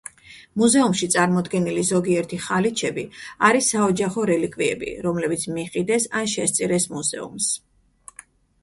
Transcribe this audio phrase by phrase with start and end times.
[0.59, 3.03] მუზეუმში წარმოდგენილი ზოგიერთი ხალიჩები
[3.51, 7.55] არის საოჯახო რელიკვიები, რომლებიც მიჰყიდეს ან შესწირეს მუზეუმს.